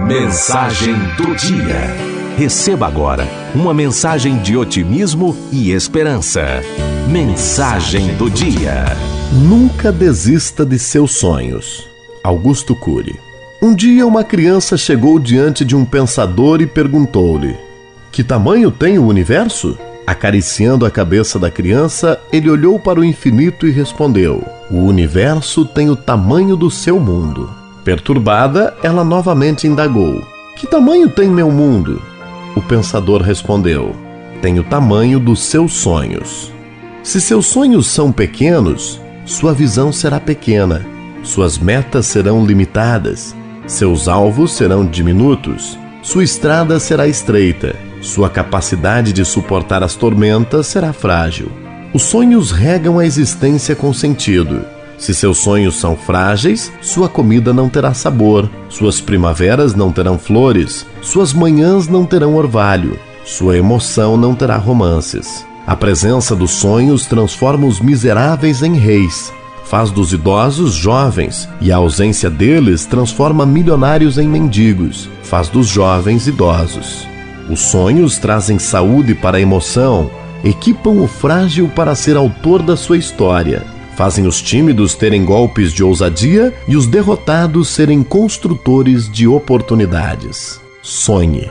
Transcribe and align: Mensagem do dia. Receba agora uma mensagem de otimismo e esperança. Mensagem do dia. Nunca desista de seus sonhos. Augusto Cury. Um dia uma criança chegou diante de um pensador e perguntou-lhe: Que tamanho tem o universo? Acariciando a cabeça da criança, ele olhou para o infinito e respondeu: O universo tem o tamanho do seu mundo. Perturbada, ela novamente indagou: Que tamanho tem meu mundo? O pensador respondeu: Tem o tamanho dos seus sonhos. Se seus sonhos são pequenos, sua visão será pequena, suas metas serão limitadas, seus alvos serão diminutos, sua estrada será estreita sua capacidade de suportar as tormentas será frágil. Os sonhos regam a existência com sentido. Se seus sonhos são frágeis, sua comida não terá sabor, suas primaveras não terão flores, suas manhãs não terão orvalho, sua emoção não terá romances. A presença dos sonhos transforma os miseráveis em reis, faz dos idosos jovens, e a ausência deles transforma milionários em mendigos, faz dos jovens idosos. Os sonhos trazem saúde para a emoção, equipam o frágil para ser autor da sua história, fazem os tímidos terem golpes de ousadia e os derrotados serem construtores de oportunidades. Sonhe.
Mensagem 0.00 0.92
do 1.16 1.36
dia. 1.36 1.86
Receba 2.36 2.84
agora 2.84 3.28
uma 3.54 3.72
mensagem 3.72 4.38
de 4.38 4.56
otimismo 4.56 5.36
e 5.52 5.70
esperança. 5.70 6.42
Mensagem 7.08 8.08
do 8.16 8.28
dia. 8.28 8.86
Nunca 9.32 9.92
desista 9.92 10.66
de 10.66 10.80
seus 10.80 11.12
sonhos. 11.12 11.88
Augusto 12.24 12.74
Cury. 12.74 13.14
Um 13.62 13.72
dia 13.72 14.04
uma 14.04 14.24
criança 14.24 14.76
chegou 14.76 15.18
diante 15.20 15.64
de 15.64 15.76
um 15.76 15.84
pensador 15.84 16.60
e 16.60 16.66
perguntou-lhe: 16.66 17.56
Que 18.10 18.24
tamanho 18.24 18.72
tem 18.72 18.98
o 18.98 19.06
universo? 19.06 19.78
Acariciando 20.04 20.84
a 20.84 20.90
cabeça 20.90 21.38
da 21.38 21.52
criança, 21.52 22.20
ele 22.32 22.50
olhou 22.50 22.80
para 22.80 22.98
o 22.98 23.04
infinito 23.04 23.64
e 23.64 23.70
respondeu: 23.70 24.42
O 24.68 24.78
universo 24.78 25.64
tem 25.64 25.88
o 25.88 25.96
tamanho 25.96 26.56
do 26.56 26.68
seu 26.68 26.98
mundo. 26.98 27.63
Perturbada, 27.84 28.74
ela 28.82 29.04
novamente 29.04 29.66
indagou: 29.66 30.22
Que 30.56 30.66
tamanho 30.66 31.08
tem 31.08 31.28
meu 31.28 31.50
mundo? 31.50 32.00
O 32.56 32.62
pensador 32.62 33.20
respondeu: 33.20 33.94
Tem 34.40 34.58
o 34.58 34.64
tamanho 34.64 35.20
dos 35.20 35.40
seus 35.40 35.74
sonhos. 35.74 36.52
Se 37.02 37.20
seus 37.20 37.46
sonhos 37.46 37.86
são 37.86 38.10
pequenos, 38.10 39.00
sua 39.26 39.52
visão 39.52 39.92
será 39.92 40.18
pequena, 40.18 40.84
suas 41.22 41.58
metas 41.58 42.06
serão 42.06 42.44
limitadas, 42.44 43.36
seus 43.66 44.08
alvos 44.08 44.52
serão 44.52 44.86
diminutos, 44.86 45.78
sua 46.02 46.24
estrada 46.24 46.80
será 46.80 47.06
estreita 47.06 47.76
sua 48.04 48.28
capacidade 48.28 49.12
de 49.12 49.24
suportar 49.24 49.82
as 49.82 49.94
tormentas 49.94 50.66
será 50.66 50.92
frágil. 50.92 51.50
Os 51.92 52.02
sonhos 52.02 52.50
regam 52.50 52.98
a 52.98 53.06
existência 53.06 53.74
com 53.74 53.92
sentido. 53.92 54.64
Se 54.96 55.12
seus 55.14 55.38
sonhos 55.38 55.76
são 55.76 55.96
frágeis, 55.96 56.72
sua 56.80 57.08
comida 57.08 57.52
não 57.52 57.68
terá 57.68 57.92
sabor, 57.92 58.48
suas 58.68 59.00
primaveras 59.00 59.74
não 59.74 59.92
terão 59.92 60.18
flores, 60.18 60.86
suas 61.02 61.32
manhãs 61.32 61.88
não 61.88 62.06
terão 62.06 62.36
orvalho, 62.36 62.98
sua 63.24 63.56
emoção 63.56 64.16
não 64.16 64.34
terá 64.34 64.56
romances. 64.56 65.44
A 65.66 65.74
presença 65.74 66.36
dos 66.36 66.52
sonhos 66.52 67.06
transforma 67.06 67.66
os 67.66 67.80
miseráveis 67.80 68.62
em 68.62 68.76
reis, 68.76 69.32
faz 69.64 69.90
dos 69.90 70.12
idosos 70.12 70.74
jovens, 70.74 71.48
e 71.60 71.72
a 71.72 71.76
ausência 71.76 72.30
deles 72.30 72.84
transforma 72.84 73.46
milionários 73.46 74.18
em 74.18 74.28
mendigos, 74.28 75.08
faz 75.22 75.48
dos 75.48 75.66
jovens 75.66 76.26
idosos. 76.26 77.06
Os 77.48 77.60
sonhos 77.60 78.18
trazem 78.18 78.58
saúde 78.58 79.14
para 79.14 79.38
a 79.38 79.40
emoção, 79.40 80.10
equipam 80.44 81.02
o 81.02 81.08
frágil 81.08 81.68
para 81.74 81.94
ser 81.94 82.16
autor 82.16 82.62
da 82.62 82.76
sua 82.76 82.98
história, 82.98 83.64
fazem 83.96 84.26
os 84.26 84.40
tímidos 84.40 84.94
terem 84.94 85.24
golpes 85.24 85.72
de 85.72 85.82
ousadia 85.82 86.52
e 86.68 86.76
os 86.76 86.86
derrotados 86.86 87.68
serem 87.68 88.02
construtores 88.02 89.10
de 89.10 89.26
oportunidades. 89.26 90.60
Sonhe. 90.82 91.50